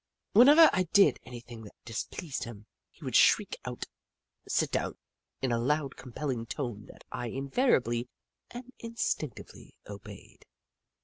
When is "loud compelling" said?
5.59-6.47